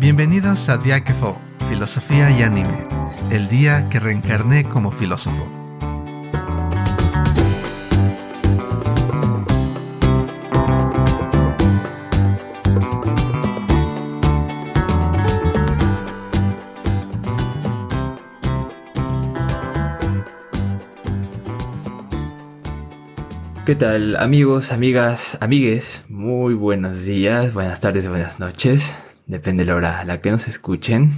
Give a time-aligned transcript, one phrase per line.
[0.00, 1.36] Bienvenidos a Diáquefo,
[1.68, 2.86] Filosofía y Anime,
[3.32, 5.44] el día que reencarné como filósofo.
[23.66, 26.04] ¿Qué tal amigos, amigas, amigues?
[26.08, 28.94] Muy buenos días, buenas tardes, buenas noches.
[29.28, 31.10] Depende de la hora a la que nos escuchen.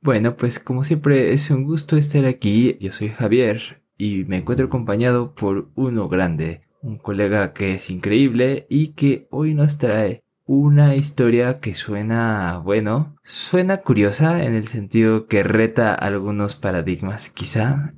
[0.00, 2.78] Bueno, pues como siempre es un gusto estar aquí.
[2.80, 8.66] Yo soy Javier y me encuentro acompañado por uno grande, un colega que es increíble
[8.70, 15.26] y que hoy nos trae una historia que suena, bueno, suena curiosa en el sentido
[15.26, 17.92] que reta algunos paradigmas quizá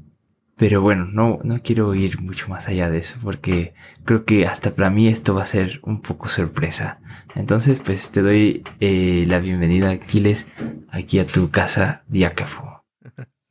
[0.56, 3.74] pero bueno, no, no quiero ir mucho más allá de eso porque
[4.04, 6.98] creo que hasta para mí esto va a ser un poco sorpresa.
[7.34, 10.46] Entonces, pues te doy eh, la bienvenida, Aquiles,
[10.88, 12.84] aquí a tu casa, Diácafo.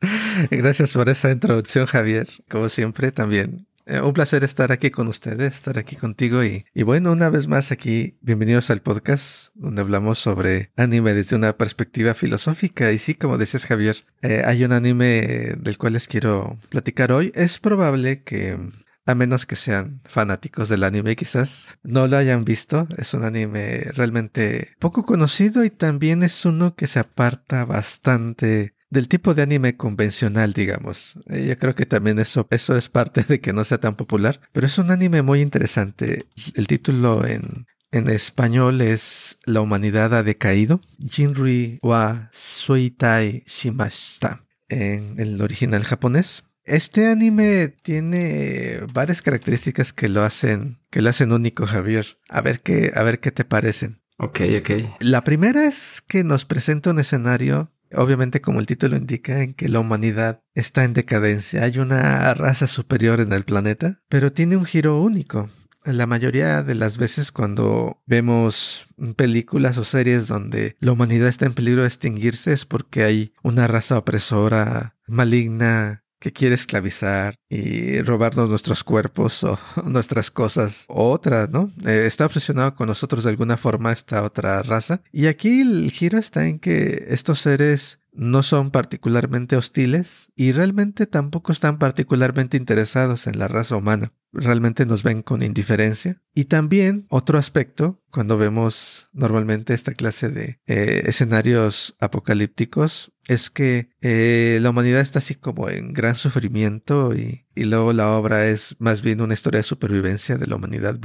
[0.49, 2.27] Gracias por esa introducción, Javier.
[2.49, 7.11] Como siempre, también eh, un placer estar aquí con ustedes, estar aquí contigo y, bueno,
[7.11, 12.91] una vez más aquí, bienvenidos al podcast donde hablamos sobre anime desde una perspectiva filosófica
[12.91, 17.31] y sí, como decías Javier, eh, hay un anime del cual les quiero platicar hoy.
[17.35, 18.57] Es probable que
[19.05, 22.87] a menos que sean fanáticos del anime quizás no lo hayan visto.
[22.97, 29.09] Es un anime realmente poco conocido y también es uno que se aparta bastante del
[29.09, 31.19] tipo de anime convencional, digamos.
[31.27, 34.39] Eh, yo creo que también eso, eso es parte de que no sea tan popular,
[34.53, 36.25] pero es un anime muy interesante.
[36.55, 40.81] El título en, en español es La humanidad ha decaído.
[40.97, 46.43] Jinrui wa Suitai Shimashita en el original japonés.
[46.63, 52.17] Este anime tiene varias características que lo hacen, que lo hacen único, Javier.
[52.29, 54.01] A ver qué, a ver qué te parecen.
[54.17, 54.71] Ok, ok.
[54.99, 59.69] La primera es que nos presenta un escenario Obviamente, como el título indica, en que
[59.69, 61.63] la humanidad está en decadencia.
[61.63, 65.49] Hay una raza superior en el planeta, pero tiene un giro único.
[65.83, 71.53] La mayoría de las veces cuando vemos películas o series donde la humanidad está en
[71.53, 78.49] peligro de extinguirse es porque hay una raza opresora, maligna, que quiere esclavizar y robarnos
[78.49, 81.71] nuestros cuerpos o nuestras cosas o otra, ¿no?
[81.85, 85.03] Eh, está obsesionado con nosotros de alguna forma esta otra raza.
[85.11, 91.05] Y aquí el giro está en que estos seres no son particularmente hostiles y realmente
[91.07, 94.13] tampoco están particularmente interesados en la raza humana.
[94.31, 96.21] Realmente nos ven con indiferencia.
[96.33, 103.89] Y también otro aspecto, cuando vemos normalmente esta clase de eh, escenarios apocalípticos, es que
[104.01, 108.75] eh, la humanidad está así como en gran sufrimiento y, y, luego la obra es
[108.79, 110.99] más bien una historia de supervivencia de la humanidad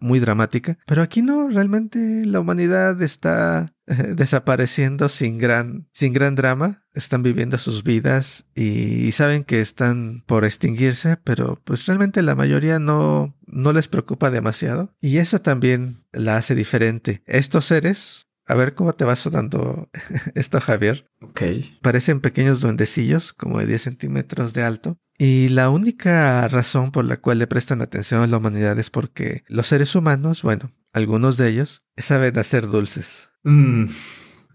[0.00, 0.78] muy, dramática.
[0.86, 3.73] Pero aquí no, realmente la humanidad está
[4.14, 6.84] desapareciendo sin gran, sin gran drama.
[6.94, 12.34] Están viviendo sus vidas y, y saben que están por extinguirse, pero pues realmente la
[12.34, 14.94] mayoría no, no les preocupa demasiado.
[15.00, 17.22] Y eso también la hace diferente.
[17.26, 19.88] Estos seres a ver cómo te va sonando
[20.34, 21.06] esto, Javier.
[21.20, 21.42] Ok.
[21.80, 24.98] Parecen pequeños duendecillos, como de 10 centímetros de alto.
[25.16, 29.44] Y la única razón por la cual le prestan atención a la humanidad es porque
[29.46, 33.30] los seres humanos, bueno, algunos de ellos, saben hacer dulces.
[33.44, 33.84] Mm,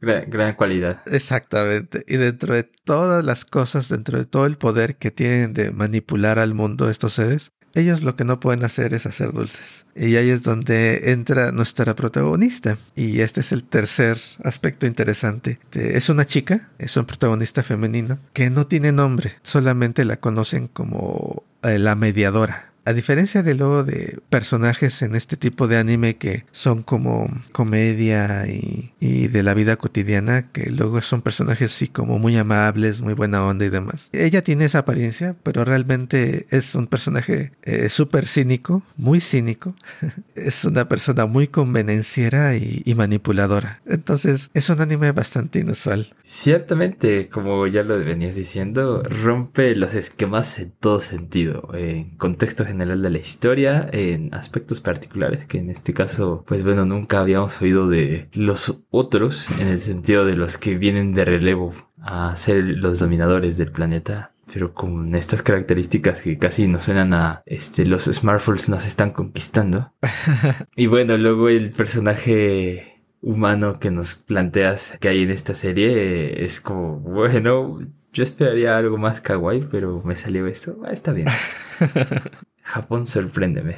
[0.01, 1.01] gran, cualidad.
[1.05, 2.03] Exactamente.
[2.07, 6.39] Y dentro de todas las cosas, dentro de todo el poder que tienen de manipular
[6.39, 9.85] al mundo estos seres, ellos lo que no pueden hacer es hacer dulces.
[9.95, 12.77] Y ahí es donde entra nuestra protagonista.
[12.95, 15.59] Y este es el tercer aspecto interesante.
[15.71, 21.43] Es una chica, es un protagonista femenino, que no tiene nombre, solamente la conocen como
[21.61, 22.68] eh, la mediadora.
[22.89, 28.47] A diferencia de luego de personajes en este tipo de anime que son como comedia
[28.47, 33.45] y, de la vida cotidiana, que luego son personajes así como muy amables, muy buena
[33.45, 34.09] onda y demás.
[34.11, 39.75] Ella tiene esa apariencia, pero realmente es un personaje eh, súper cínico, muy cínico.
[40.35, 43.81] es una persona muy convenenciera y, manipuladora.
[43.85, 46.15] Entonces es un anime bastante inusual.
[46.23, 52.78] Ciertamente, como ya lo venías diciendo, rompe los esquemas en todo sentido, en contexto general
[52.79, 57.61] general de la historia en aspectos particulares que en este caso pues bueno nunca habíamos
[57.61, 62.63] oído de los otros en el sentido de los que vienen de relevo a ser
[62.63, 68.05] los dominadores del planeta pero con estas características que casi nos suenan a este los
[68.05, 69.93] smartphones nos están conquistando.
[70.75, 76.61] Y bueno luego el personaje humano que nos planteas que hay en esta serie es
[76.61, 77.79] como bueno
[78.13, 80.81] yo esperaría algo más kawaii, pero me salió esto.
[80.85, 81.27] Ah, está bien.
[82.63, 83.77] Japón, sorpréndeme.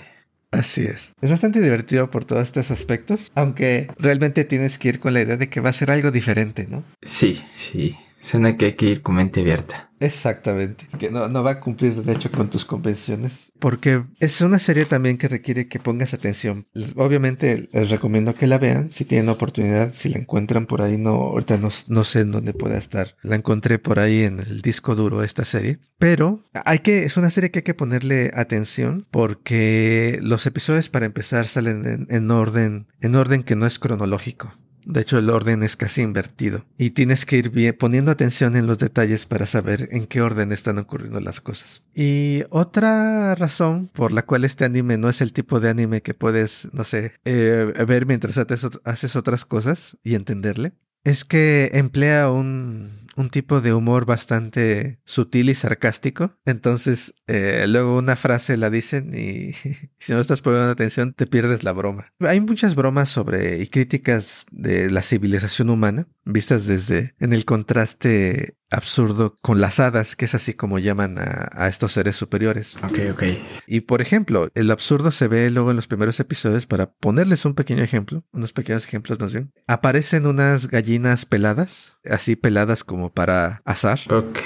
[0.52, 1.14] Así es.
[1.22, 5.38] Es bastante divertido por todos estos aspectos, aunque realmente tienes que ir con la idea
[5.38, 6.84] de que va a ser algo diferente, ¿no?
[7.02, 7.96] Sí, sí.
[8.22, 9.92] Suena que hay que ir con mente abierta.
[10.02, 14.58] Exactamente, que no, no va a cumplir de hecho con tus convenciones, porque es una
[14.58, 16.66] serie también que requiere que pongas atención.
[16.96, 21.12] Obviamente les recomiendo que la vean, si tienen oportunidad, si la encuentran por ahí, no,
[21.12, 23.16] ahorita no, no sé en dónde pueda estar.
[23.22, 27.30] La encontré por ahí en el disco duro esta serie, pero hay que, es una
[27.30, 32.88] serie que hay que ponerle atención porque los episodios para empezar salen en, en orden,
[33.02, 34.52] en orden que no es cronológico.
[34.86, 36.66] De hecho, el orden es casi invertido.
[36.78, 40.52] Y tienes que ir bien, poniendo atención en los detalles para saber en qué orden
[40.52, 41.84] están ocurriendo las cosas.
[41.94, 46.14] Y otra razón por la cual este anime no es el tipo de anime que
[46.14, 50.74] puedes, no sé, eh, ver mientras haces otras cosas y entenderle,
[51.04, 56.38] es que emplea un un tipo de humor bastante sutil y sarcástico.
[56.46, 59.54] Entonces, eh, luego una frase la dicen y
[60.00, 62.14] si no estás poniendo atención, te pierdes la broma.
[62.20, 68.56] Hay muchas bromas sobre y críticas de la civilización humana, vistas desde en el contraste
[68.72, 72.76] absurdo con las hadas, que es así como llaman a, estos seres superiores.
[72.84, 73.24] Ok, ok.
[73.68, 77.54] Y por ejemplo, el absurdo se ve luego en los primeros episodios, para ponerles un
[77.54, 79.52] pequeño ejemplo, unos pequeños ejemplos más bien.
[79.68, 84.00] Aparecen unas gallinas peladas, así peladas como para azar.
[84.10, 84.40] Ok.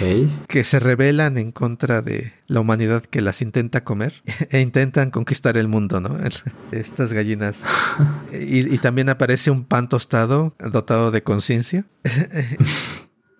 [0.47, 5.55] Que se rebelan en contra de la humanidad que las intenta comer e intentan conquistar
[5.55, 6.17] el mundo, ¿no?
[6.71, 7.63] Estas gallinas.
[8.33, 11.85] Y, y también aparece un pan tostado dotado de conciencia.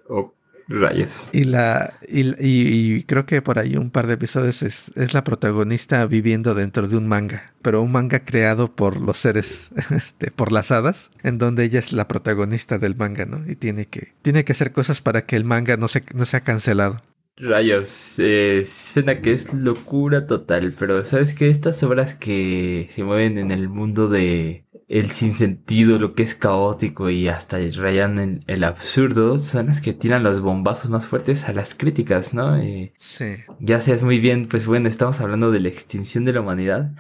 [0.08, 0.36] ok.
[0.68, 1.30] Rayos.
[1.32, 6.06] Y la y, creo que por ahí un par de episodios es, es, la protagonista
[6.08, 10.72] viviendo dentro de un manga, pero un manga creado por los seres, este, por las
[10.72, 13.44] hadas, en donde ella es la protagonista del manga, ¿no?
[13.50, 16.42] Y tiene que tiene que hacer cosas para que el manga no se no sea
[16.42, 17.02] cancelado.
[17.38, 23.38] Rayos, eh, suena que es locura total, pero sabes que estas obras que se mueven
[23.38, 28.64] en el mundo de el sinsentido, lo que es caótico y hasta rayan en el
[28.64, 32.60] absurdo, son las que tiran los bombazos más fuertes a las críticas, ¿no?
[32.98, 33.36] sí.
[33.60, 36.92] Ya seas muy bien, pues bueno, estamos hablando de la extinción de la humanidad.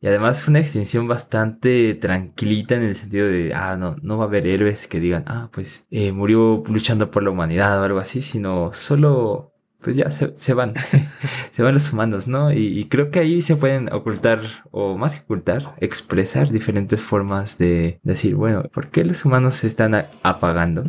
[0.00, 4.24] Y además fue una extinción bastante tranquilita en el sentido de, ah, no, no va
[4.24, 8.00] a haber héroes que digan, ah, pues eh, murió luchando por la humanidad o algo
[8.00, 10.74] así, sino solo pues ya se, van,
[11.52, 12.52] se van los humanos, ¿no?
[12.52, 14.40] Y, creo que ahí se pueden ocultar,
[14.70, 19.66] o más que ocultar, expresar diferentes formas de decir, bueno, ¿por qué los humanos se
[19.66, 20.84] están apagando?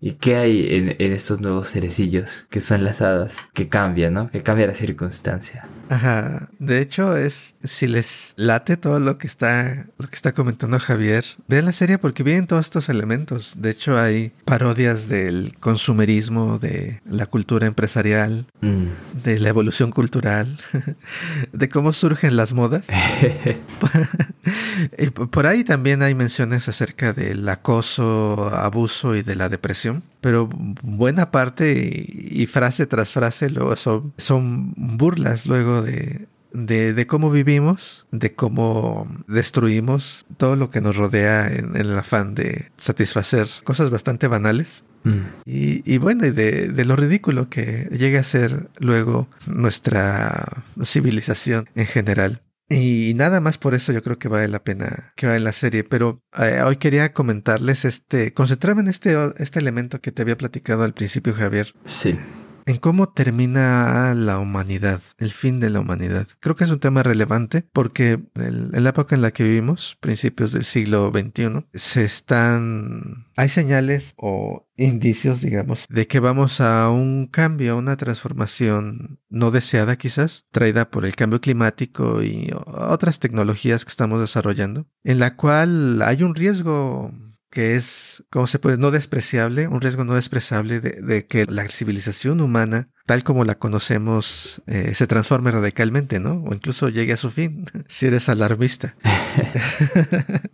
[0.00, 3.38] ¿Y qué hay en, estos nuevos cerecillos que son las hadas?
[3.54, 4.30] Que cambian, ¿no?
[4.30, 5.66] Que cambia la circunstancia.
[5.88, 6.48] Ajá.
[6.58, 11.24] De hecho, es si les late todo lo que está lo que está comentando Javier,
[11.48, 13.54] vean la serie porque vienen todos estos elementos.
[13.56, 18.84] De hecho, hay parodias del consumerismo, de la cultura empresarial, mm.
[19.24, 20.58] de la evolución cultural,
[21.52, 22.86] de cómo surgen las modas.
[24.98, 30.48] y por ahí también hay menciones acerca del acoso, abuso y de la depresión pero
[30.82, 38.06] buena parte y, frase tras frase luego son, son burlas luego de, de, cómo vivimos,
[38.10, 44.28] de cómo destruimos todo lo que nos rodea en, el afán de satisfacer cosas bastante
[44.28, 44.84] banales.
[45.02, 45.20] Mm.
[45.44, 51.68] Y, y, bueno, y de, de, lo ridículo que llega a ser luego nuestra civilización
[51.74, 52.40] en general.
[52.70, 55.84] Y nada más por eso yo creo que vale la pena que vale la serie.
[55.84, 60.84] Pero eh, hoy quería comentarles este, concentrarme en este, este elemento que te había platicado
[60.84, 61.74] al principio, Javier.
[61.84, 62.18] Sí
[62.66, 66.26] en cómo termina la humanidad, el fin de la humanidad.
[66.40, 70.52] Creo que es un tema relevante porque en la época en la que vivimos, principios
[70.52, 73.26] del siglo XXI, se están...
[73.36, 79.50] Hay señales o indicios, digamos, de que vamos a un cambio, a una transformación no
[79.50, 85.36] deseada quizás, traída por el cambio climático y otras tecnologías que estamos desarrollando, en la
[85.36, 87.12] cual hay un riesgo
[87.54, 88.76] que es, ¿cómo se puede?
[88.76, 93.56] No despreciable, un riesgo no despreciable de, de que la civilización humana tal como la
[93.56, 96.42] conocemos eh, se transforme radicalmente, ¿no?
[96.44, 98.96] O incluso llegue a su fin, si eres alarmista.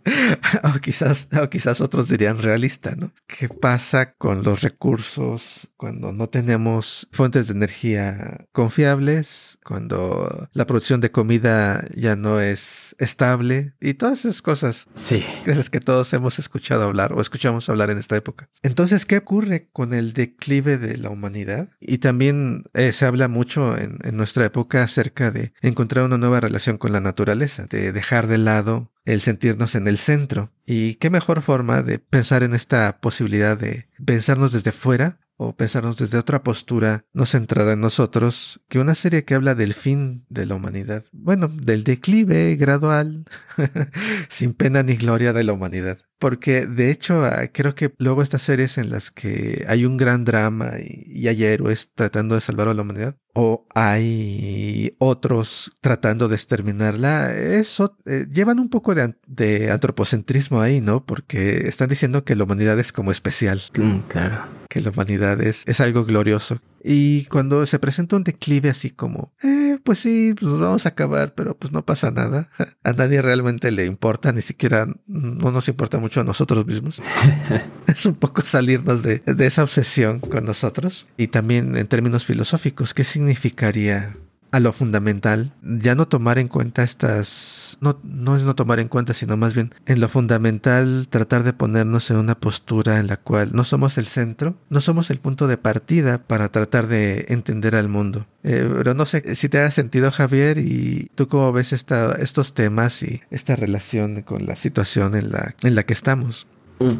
[0.63, 3.13] o quizás, o quizás otros dirían realista, ¿no?
[3.27, 11.01] ¿Qué pasa con los recursos cuando no tenemos fuentes de energía confiables, cuando la producción
[11.01, 15.23] de comida ya no es estable y todas esas cosas sí.
[15.45, 18.49] de las que todos hemos escuchado hablar o escuchamos hablar en esta época?
[18.61, 21.69] Entonces, ¿qué ocurre con el declive de la humanidad?
[21.79, 22.40] Y también
[22.73, 26.99] eh, se habla mucho en, nuestra época acerca de encontrar una nueva relación con la
[26.99, 30.51] naturaleza, de dejar de lado el sentirnos en el centro.
[30.65, 35.97] Y qué mejor forma de pensar en esta posibilidad de pensarnos desde fuera o pensarnos
[35.97, 40.45] desde otra postura no centrada en nosotros que una serie que habla del fin de
[40.45, 41.03] la humanidad.
[41.11, 43.25] Bueno, del declive gradual,
[44.29, 45.97] sin pena ni gloria de la humanidad.
[46.21, 50.23] Porque de hecho ah, creo que luego estas series en las que hay un gran
[50.23, 56.35] drama y, hay héroes tratando de salvar a la humanidad o hay otros tratando de
[56.35, 61.07] exterminarla, eso eh, llevan un poco de, de, antropocentrismo ahí, ¿no?
[61.07, 63.63] Porque están diciendo que la humanidad es como especial.
[63.75, 64.43] Mm, claro.
[64.69, 66.61] Que la humanidad es, es algo glorioso.
[66.83, 70.89] Y cuando se presenta un declive así como, eh, pues sí, pues nos vamos a
[70.89, 72.49] acabar, pero pues no pasa nada.
[72.83, 76.99] A nadie realmente le importa, ni siquiera no nos importa mucho a nosotros mismos.
[77.87, 81.07] es un poco salirnos de, de esa obsesión con nosotros.
[81.17, 84.15] Y también en términos filosóficos, ¿qué significaría
[84.51, 88.89] a lo fundamental, ya no tomar en cuenta estas, no, no es no tomar en
[88.89, 93.17] cuenta, sino más bien en lo fundamental tratar de ponernos en una postura en la
[93.17, 97.75] cual no somos el centro, no somos el punto de partida para tratar de entender
[97.75, 98.27] al mundo.
[98.43, 102.53] Eh, pero no sé si te ha sentido Javier y tú cómo ves esta, estos
[102.53, 106.47] temas y esta relación con la situación en la, en la que estamos.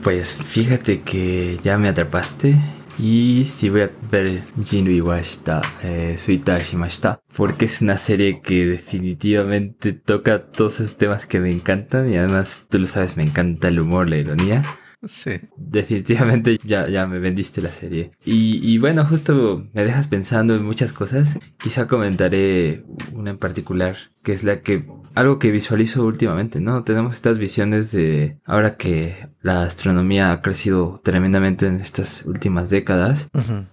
[0.03, 2.55] Pues fíjate que ya me atrapaste
[3.01, 8.67] y si voy a ver Jinrui Washita, eh, Suita Shimashita, porque es una serie que
[8.67, 13.70] definitivamente toca todos esos temas que me encantan y además, tú lo sabes, me encanta
[13.70, 14.77] el humor, la ironía.
[15.03, 15.31] Sí.
[15.58, 18.12] Definitivamente ya, ya me vendiste la serie.
[18.24, 21.39] Y, y, bueno, justo me dejas pensando en muchas cosas.
[21.58, 26.84] Quizá comentaré una en particular, que es la que algo que visualizo últimamente, ¿no?
[26.84, 33.30] Tenemos estas visiones de ahora que la astronomía ha crecido tremendamente en estas últimas décadas,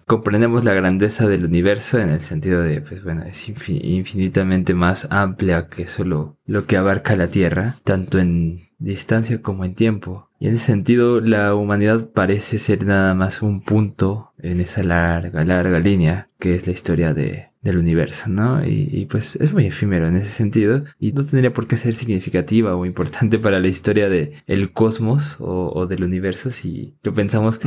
[0.06, 5.68] comprendemos la grandeza del universo en el sentido de, pues bueno, es infinitamente más amplia
[5.68, 10.28] que solo lo que abarca la Tierra, tanto en distancia como en tiempo.
[10.40, 15.44] Y en ese sentido, la humanidad parece ser nada más un punto en esa larga,
[15.44, 18.64] larga línea que es la historia de, del universo, ¿no?
[18.64, 22.76] Y, pues es muy efímero en ese sentido y no tendría por qué ser significativa
[22.76, 27.60] o importante para la historia de el cosmos o, del universo si lo pensamos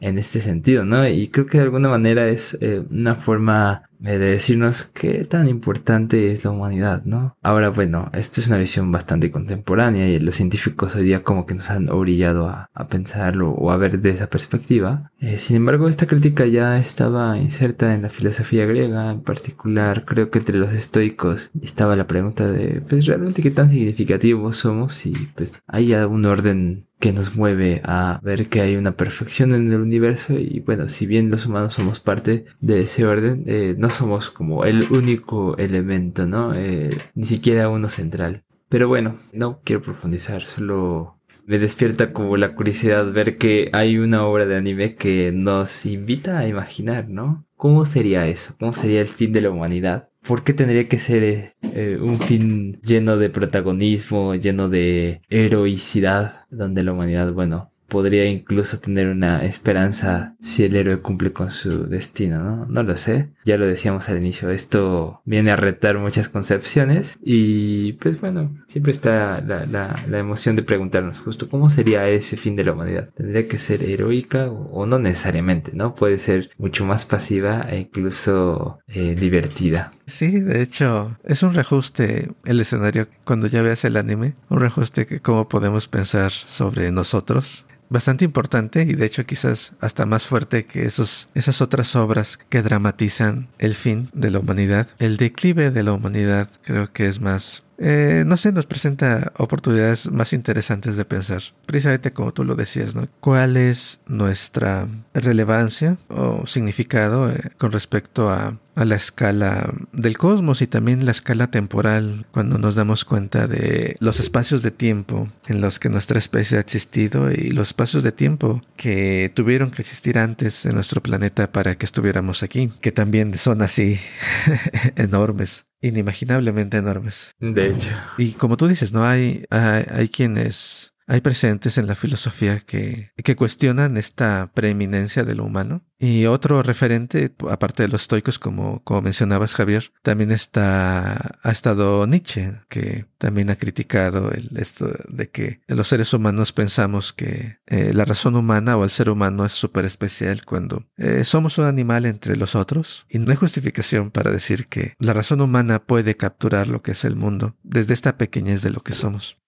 [0.00, 1.06] en este sentido, ¿no?
[1.08, 6.32] Y creo que de alguna manera es eh, una forma de decirnos qué tan importante
[6.32, 7.36] es la humanidad, ¿no?
[7.42, 11.54] Ahora, bueno, esto es una visión bastante contemporánea y los científicos hoy día como que
[11.54, 15.10] nos han orillado a, pensarlo o a ver de esa perspectiva.
[15.18, 20.30] Eh, sin embargo, esta crítica ya estaba inserta en la filosofía griega, en particular creo
[20.30, 25.12] que entre los estoicos estaba la pregunta de, pues realmente qué tan significativos somos y
[25.34, 29.80] pues hay un orden que nos mueve a ver que hay una perfección en el
[29.80, 34.30] universo y bueno, si bien los humanos somos parte de ese orden, eh, no somos
[34.30, 36.54] como el único elemento, ¿no?
[36.54, 38.44] Eh, ni siquiera uno central.
[38.68, 41.13] Pero bueno, no quiero profundizar, solo
[41.46, 46.38] me despierta como la curiosidad ver que hay una obra de anime que nos invita
[46.38, 47.46] a imaginar, ¿no?
[47.56, 48.54] ¿Cómo sería eso?
[48.58, 50.08] ¿Cómo sería el fin de la humanidad?
[50.26, 56.82] ¿Por qué tendría que ser eh, un fin lleno de protagonismo, lleno de heroicidad, donde
[56.82, 62.42] la humanidad, bueno, podría incluso tener una esperanza si el héroe cumple con su destino,
[62.42, 62.66] ¿no?
[62.66, 63.28] No lo sé.
[63.44, 68.90] Ya lo decíamos al inicio, esto viene a retar muchas concepciones y pues bueno, siempre
[68.90, 73.10] está la, emoción de preguntarnos justo cómo sería ese fin de la humanidad.
[73.14, 75.94] ¿Tendría que ser heroica o, no necesariamente, ¿no?
[75.94, 79.92] Puede ser mucho más pasiva e incluso eh, divertida.
[80.06, 85.06] Sí, de hecho, es un reajuste el escenario cuando ya veas el anime, un reajuste
[85.06, 90.64] que cómo podemos pensar sobre nosotros bastante importante y de hecho quizás hasta más fuerte
[90.64, 94.88] que esos, esas otras obras que dramatizan el fin de la humanidad.
[94.98, 100.10] El declive de la humanidad creo que es más eh, no sé, nos presenta oportunidades
[100.10, 101.42] más interesantes de pensar.
[101.66, 103.08] Precisamente como tú lo decías, ¿no?
[103.20, 110.62] ¿Cuál es nuestra relevancia o significado eh, con respecto a, a, la escala del cosmos
[110.62, 115.60] y también la escala temporal cuando nos damos cuenta de los espacios de tiempo en
[115.60, 120.18] los que nuestra especie ha existido y los espacios de tiempo que tuvieron que existir
[120.18, 123.98] antes en nuestro planeta para que estuviéramos aquí, que también son así
[124.96, 127.30] enormes inimaginablemente enormes.
[127.38, 127.90] De hecho.
[128.16, 129.04] Y como tú dices, ¿no?
[129.04, 135.34] Hay, hay, hay quienes hay presentes en la filosofía que, que cuestionan esta preeminencia de
[135.34, 135.84] lo humano.
[135.98, 142.06] Y otro referente, aparte de los estoicos, como, como mencionabas Javier, también está, ha estado
[142.06, 147.92] Nietzsche, que también ha criticado el, esto de que los seres humanos pensamos que eh,
[147.94, 152.06] la razón humana o el ser humano es súper especial cuando eh, somos un animal
[152.06, 153.06] entre los otros.
[153.08, 157.04] Y no hay justificación para decir que la razón humana puede capturar lo que es
[157.04, 159.38] el mundo desde esta pequeñez de lo que somos.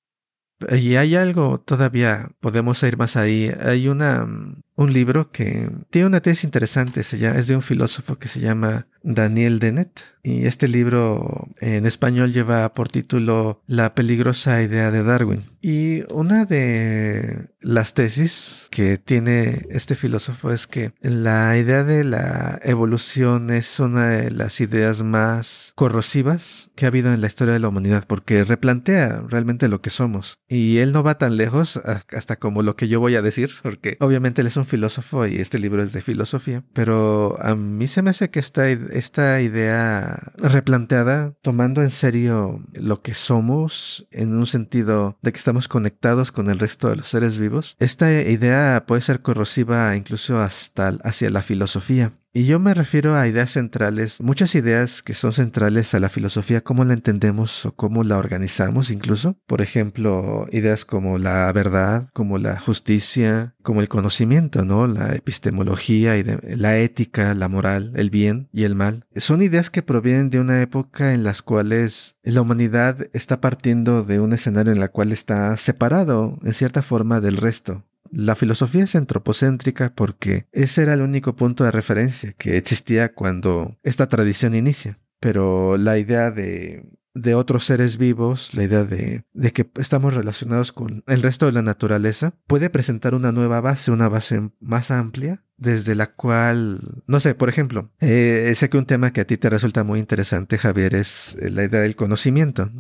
[0.71, 3.53] Y hay algo, todavía podemos ir más ahí.
[3.61, 4.27] Hay una,
[4.75, 9.59] un libro que tiene una tesis interesante, es de un filósofo que se llama Daniel
[9.59, 10.01] Dennett.
[10.23, 15.45] Y este libro en español lleva por título La peligrosa idea de Darwin.
[15.63, 22.61] Y una de las tesis que tiene este filósofo es que la idea de la
[22.63, 27.61] evolución es una de las ideas más corrosivas que ha habido en la historia de
[27.61, 30.39] la humanidad porque replantea realmente lo que somos.
[30.49, 31.81] Y él no va tan lejos
[32.13, 35.37] hasta como lo que yo voy a decir, porque obviamente él es un filósofo y
[35.37, 40.33] este libro es de filosofía, pero a mí se me hace que esta, esta idea
[40.37, 46.51] replanteada, tomando en serio lo que somos en un sentido de que estamos conectados con
[46.51, 51.43] el resto de los seres vivos, esta idea puede ser corrosiva incluso hasta hacia la
[51.43, 52.13] filosofía.
[52.37, 56.61] Y yo me refiero a ideas centrales, muchas ideas que son centrales a la filosofía,
[56.61, 59.39] cómo la entendemos o cómo la organizamos incluso.
[59.47, 64.87] Por ejemplo, ideas como la verdad, como la justicia, como el conocimiento, ¿no?
[64.87, 69.07] La epistemología y la ética, la moral, el bien y el mal.
[69.17, 74.21] Son ideas que provienen de una época en las cuales la humanidad está partiendo de
[74.21, 77.87] un escenario en el cual está separado en cierta forma del resto.
[78.11, 83.77] La filosofía es antropocéntrica porque ese era el único punto de referencia que existía cuando
[83.83, 84.99] esta tradición inicia.
[85.21, 86.85] Pero la idea de,
[87.15, 91.53] de otros seres vivos, la idea de, de, que estamos relacionados con el resto de
[91.53, 97.21] la naturaleza, puede presentar una nueva base, una base más amplia, desde la cual, no
[97.21, 100.59] sé, por ejemplo, eh, sé que un tema que a ti te resulta muy interesante,
[100.59, 102.71] Javier, es la idea del conocimiento.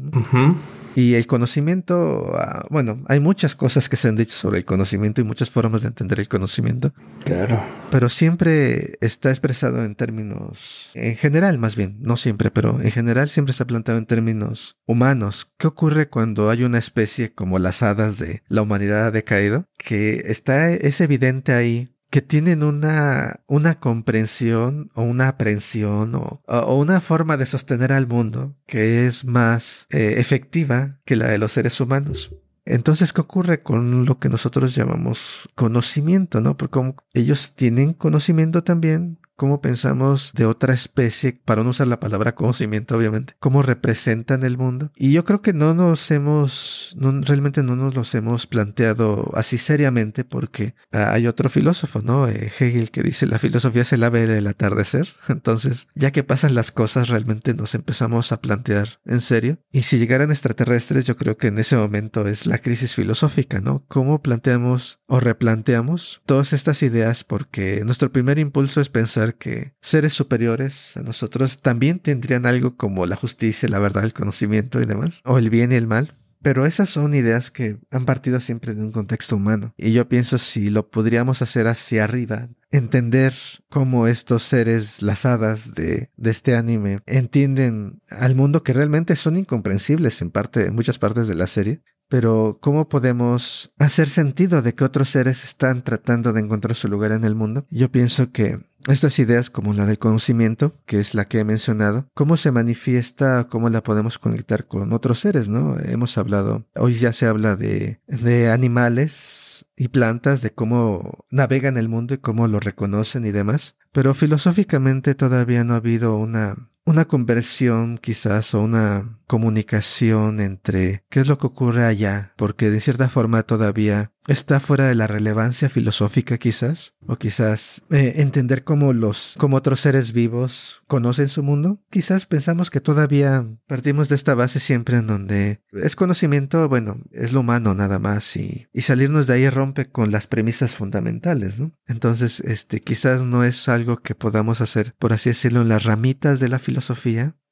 [0.97, 5.21] Y el conocimiento, ah, bueno, hay muchas cosas que se han dicho sobre el conocimiento
[5.21, 6.95] y muchas formas de entender el conocimiento.
[7.23, 7.63] Claro.
[7.91, 13.29] Pero siempre está expresado en términos, en general más bien, no siempre, pero en general
[13.29, 15.53] siempre se ha planteado en términos humanos.
[15.59, 19.67] ¿Qué ocurre cuando hay una especie como las hadas de la humanidad ha decaído?
[19.77, 26.77] Que está, es evidente ahí que tienen una, una comprensión o una aprensión o, o,
[26.77, 31.53] una forma de sostener al mundo que es más eh, efectiva que la de los
[31.53, 32.33] seres humanos.
[32.65, 36.57] Entonces, ¿qué ocurre con lo que nosotros llamamos conocimiento, no?
[36.57, 36.81] Porque
[37.15, 42.97] ellos tienen conocimiento también, cómo pensamos de otra especie, para no usar la palabra conocimiento,
[42.97, 44.91] obviamente, cómo representan el mundo.
[44.97, 50.25] Y yo creo que no nos hemos, realmente no nos los hemos planteado así seriamente
[50.25, 52.29] porque ah, hay otro filósofo, ¿no?
[52.29, 55.15] Eh, Hegel, que dice la filosofía es el ave del atardecer.
[55.29, 59.59] Entonces, ya que pasan las cosas, realmente nos empezamos a plantear en serio.
[59.71, 63.85] Y si llegaran extraterrestres, yo creo que en ese momento es la crisis filosófica, ¿no?
[63.89, 67.25] ¿Cómo planteamos o replanteamos todas estas ideas?
[67.25, 73.07] Porque nuestro primer impulso es pensar que seres superiores a nosotros también tendrían algo como
[73.07, 76.13] la justicia, la verdad, el conocimiento y demás, o el bien y el mal.
[76.43, 79.75] Pero esas son ideas que han partido siempre de un contexto humano.
[79.77, 83.35] Y yo pienso si lo podríamos hacer hacia arriba, entender
[83.69, 89.37] cómo estos seres, las hadas de, de este anime, entienden al mundo que realmente son
[89.39, 94.75] incomprensibles en parte, en muchas partes de la serie, pero ¿cómo podemos hacer sentido de
[94.75, 97.67] que otros seres están tratando de encontrar su lugar en el mundo?
[97.71, 102.09] Yo pienso que estas ideas como la del conocimiento, que es la que he mencionado,
[102.15, 105.77] cómo se manifiesta, cómo la podemos conectar con otros seres, ¿no?
[105.79, 111.89] Hemos hablado, hoy ya se habla de, de animales y plantas, de cómo navegan el
[111.89, 117.07] mundo y cómo lo reconocen y demás, pero filosóficamente todavía no ha habido una una
[117.07, 123.09] conversión quizás o una comunicación entre qué es lo que ocurre allá, porque de cierta
[123.09, 129.35] forma todavía está fuera de la relevancia filosófica quizás, o quizás eh, entender cómo los,
[129.39, 131.81] como otros seres vivos conocen su mundo.
[131.91, 137.33] Quizás pensamos que todavía partimos de esta base siempre en donde es conocimiento, bueno, es
[137.33, 141.73] lo humano nada más y, y salirnos de ahí rompe con las premisas fundamentales, ¿no?
[141.87, 146.41] Entonces, este, quizás no es algo que podamos hacer, por así decirlo, en las ramitas
[146.41, 146.76] de la filosofía,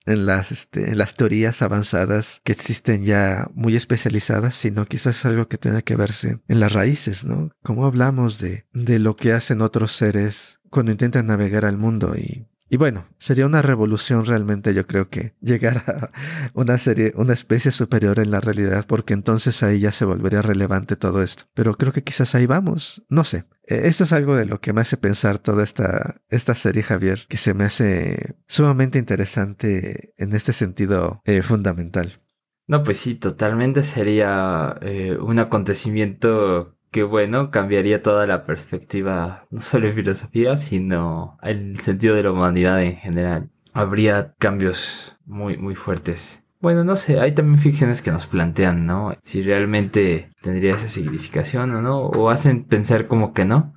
[0.07, 5.49] en las, este, en las teorías avanzadas que existen ya muy especializadas, sino quizás algo
[5.49, 7.51] que tenga que verse en las raíces, ¿no?
[7.63, 12.47] Cómo hablamos de, de lo que hacen otros seres cuando intentan navegar al mundo y
[12.75, 16.11] y bueno, sería una revolución realmente, yo creo que llegar a
[16.55, 20.97] una serie, una especie superior en la realidad, porque entonces ahí ya se volvería relevante
[20.97, 21.45] todo esto.
[21.55, 23.45] Pero creo que quizás ahí vamos, no sé.
[23.69, 27.27] Eh, esto es algo de lo que me hace pensar toda esta, esta serie, Javier,
[27.29, 32.25] que se me hace sumamente interesante en este sentido eh, fundamental.
[32.67, 39.61] No, pues sí, totalmente sería eh, un acontecimiento que bueno, cambiaría toda la perspectiva, no
[39.61, 43.50] solo en filosofía, sino el sentido de la humanidad en general.
[43.72, 46.44] Habría cambios muy, muy fuertes.
[46.61, 49.12] Bueno, no sé, hay también ficciones que nos plantean, ¿no?
[49.22, 53.74] Si realmente tendría esa significación o no, o hacen pensar como que no.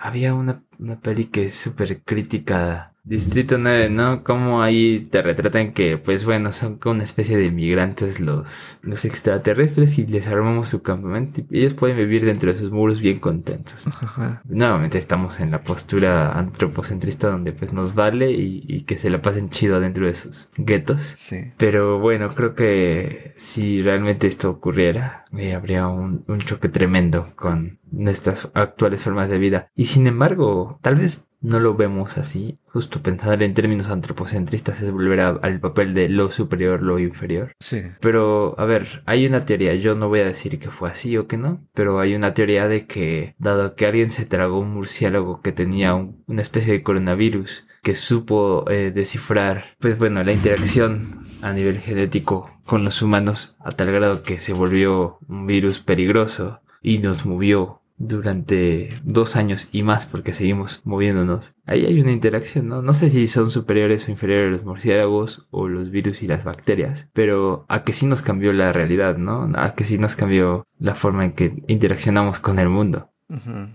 [0.00, 4.22] había una, una peli que es súper crítica Distrito 9, ¿no?
[4.22, 9.04] Como ahí te retratan que, pues bueno, son como una especie de migrantes los, los
[9.04, 13.18] extraterrestres y les armamos su campamento y ellos pueden vivir dentro de sus muros bien
[13.18, 13.88] contentos.
[14.44, 19.50] Nuevamente estamos en la postura antropocentrista donde pues nos vale y, que se la pasen
[19.50, 21.16] chido dentro de sus guetos.
[21.18, 21.52] Sí.
[21.56, 27.78] Pero bueno, creo que si realmente esto ocurriera, eh, habría un, un choque tremendo con
[27.92, 29.70] nuestras actuales formas de vida.
[29.74, 32.58] Y sin embargo, tal vez no lo vemos así.
[32.66, 37.52] Justo pensar en términos antropocentristas es volver al papel de lo superior, lo inferior.
[37.60, 37.82] Sí.
[38.00, 41.26] Pero, a ver, hay una teoría, yo no voy a decir que fue así o
[41.26, 45.42] que no, pero hay una teoría de que, dado que alguien se tragó un murciélago
[45.42, 51.52] que tenía una especie de coronavirus, que supo eh, descifrar, pues bueno, la interacción a
[51.52, 56.98] nivel genético con los humanos a tal grado que se volvió un virus peligroso y
[56.98, 61.54] nos movió durante dos años y más porque seguimos moviéndonos.
[61.66, 62.82] Ahí hay una interacción, ¿no?
[62.82, 67.08] No sé si son superiores o inferiores los murciélagos o los virus y las bacterias,
[67.12, 69.50] pero a que sí nos cambió la realidad, ¿no?
[69.54, 73.11] A que sí nos cambió la forma en que interaccionamos con el mundo.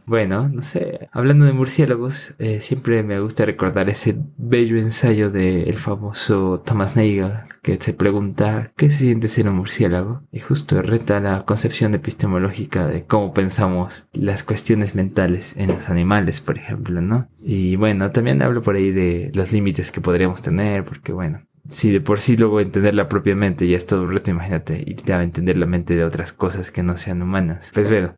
[0.06, 5.78] Bueno, no sé, hablando de murciélagos, eh, siempre me gusta recordar ese bello ensayo del
[5.80, 10.22] famoso Thomas Nagel que se pregunta ¿qué se siente ser un murciélago?
[10.32, 16.39] Y justo reta la concepción epistemológica de cómo pensamos las cuestiones mentales en los animales,
[16.39, 17.28] por ejemplo, ¿no?
[17.41, 21.92] Y bueno, también hablo por ahí de los límites que podríamos tener, porque bueno, si
[21.92, 25.58] de por sí luego entenderla propiamente ya es todo un reto, imagínate, irte a entender
[25.58, 27.72] la mente de otras cosas que no sean humanas.
[27.74, 28.16] Pues bueno,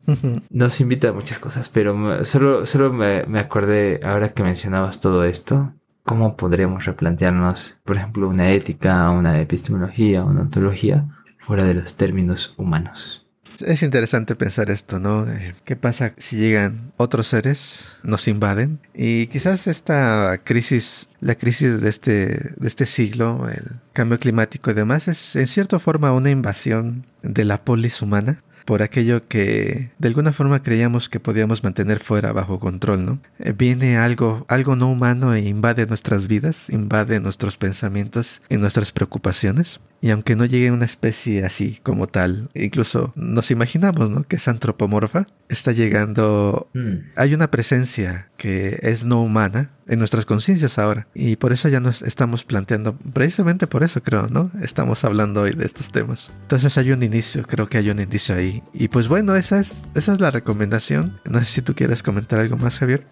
[0.50, 5.24] nos invita a muchas cosas, pero solo, solo me, me acordé ahora que mencionabas todo
[5.24, 5.72] esto,
[6.04, 11.06] cómo podríamos replantearnos, por ejemplo, una ética, una epistemología, una ontología
[11.46, 13.19] fuera de los términos humanos.
[13.66, 15.30] Es interesante pensar esto, ¿no?
[15.30, 18.80] Eh, ¿Qué pasa si llegan otros seres, nos invaden?
[18.94, 24.74] Y quizás esta crisis, la crisis de este, de este siglo, el cambio climático y
[24.74, 30.08] demás, es en cierta forma una invasión de la polis humana por aquello que de
[30.08, 33.20] alguna forma creíamos que podíamos mantener fuera bajo control, ¿no?
[33.38, 38.92] Eh, viene algo, algo no humano e invade nuestras vidas, invade nuestros pensamientos y nuestras
[38.92, 39.80] preocupaciones.
[40.00, 44.24] Y aunque no llegue una especie así como tal, incluso nos imaginamos, ¿no?
[44.24, 46.68] Que es antropomorfa, está llegando...
[46.72, 47.10] Mm.
[47.16, 51.06] Hay una presencia que es no humana en nuestras conciencias ahora.
[51.14, 54.50] Y por eso ya nos estamos planteando, precisamente por eso creo, ¿no?
[54.62, 56.30] Estamos hablando hoy de estos temas.
[56.42, 58.62] Entonces hay un inicio, creo que hay un indicio ahí.
[58.72, 61.20] Y pues bueno, esa es, esa es la recomendación.
[61.28, 63.06] No sé si tú quieres comentar algo más, Javier.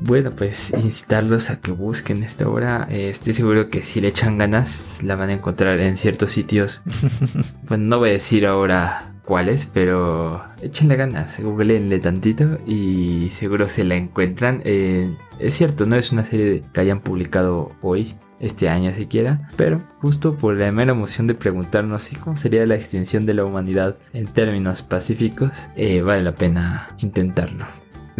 [0.00, 2.88] Bueno, pues incitarlos a que busquen esta obra.
[2.90, 6.82] Eh, estoy seguro que si le echan ganas, la van a encontrar en ciertos sitios.
[7.68, 13.84] bueno, no voy a decir ahora cuáles, pero échenle ganas, googleenle tantito y seguro se
[13.84, 14.62] la encuentran.
[14.64, 19.82] Eh, es cierto, no es una serie que hayan publicado hoy, este año siquiera, pero
[20.00, 23.98] justo por la mera emoción de preguntarnos si cómo sería la extinción de la humanidad
[24.14, 27.66] en términos pacíficos, eh, vale la pena intentarlo.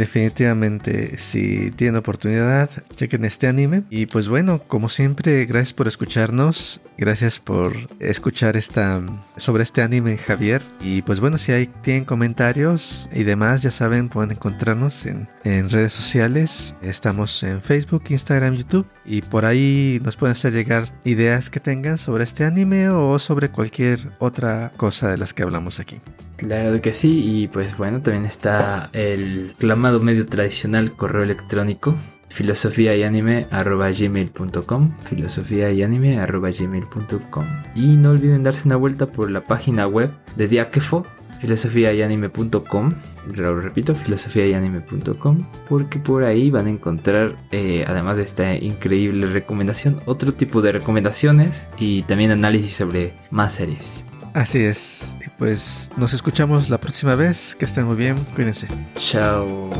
[0.00, 3.82] Definitivamente, si tienen oportunidad, chequen este anime.
[3.90, 6.80] Y pues bueno, como siempre, gracias por escucharnos.
[6.96, 9.02] Gracias por escuchar esta
[9.36, 10.62] sobre este anime, Javier.
[10.80, 15.68] Y pues bueno, si hay, tienen comentarios y demás, ya saben, pueden encontrarnos en, en
[15.68, 16.74] redes sociales.
[16.80, 18.86] Estamos en Facebook, Instagram, YouTube.
[19.04, 23.50] Y por ahí nos pueden hacer llegar ideas que tengan sobre este anime o sobre
[23.50, 26.00] cualquier otra cosa de las que hablamos aquí.
[26.40, 31.96] Claro que sí, y pues bueno, también está el clamado medio tradicional correo electrónico
[32.28, 39.30] filosofía y anime gmail.com filosofía y anime gmail.com y no olviden darse una vuelta por
[39.30, 41.04] la página web de Diakefo
[41.40, 42.92] filosofía y anime.com
[43.34, 48.54] lo repito filosofía y anime.com porque por ahí van a encontrar eh, además de esta
[48.54, 55.12] increíble recomendación otro tipo de recomendaciones y también análisis sobre más series Así es.
[55.38, 57.56] Pues nos escuchamos la próxima vez.
[57.56, 58.16] Que estén muy bien.
[58.34, 58.68] Cuídense.
[58.96, 59.70] Chao.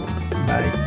[0.47, 0.80] Bye.